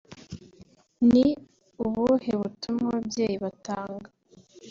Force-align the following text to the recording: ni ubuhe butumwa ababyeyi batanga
ni 1.11 1.25
ubuhe 1.85 2.31
butumwa 2.41 2.85
ababyeyi 2.93 3.35
batanga 3.43 4.09